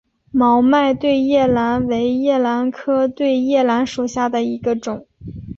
[0.31, 5.05] 毛脉对叶兰为兰科对叶兰属下的一个种。